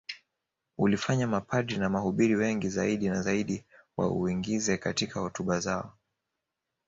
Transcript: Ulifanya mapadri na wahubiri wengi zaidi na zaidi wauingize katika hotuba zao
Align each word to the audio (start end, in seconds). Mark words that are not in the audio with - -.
Ulifanya 0.77 1.27
mapadri 1.27 1.77
na 1.77 1.89
wahubiri 1.89 2.35
wengi 2.35 2.69
zaidi 2.69 3.09
na 3.09 3.21
zaidi 3.21 3.65
wauingize 3.97 4.77
katika 4.77 5.19
hotuba 5.19 5.59
zao 5.59 5.93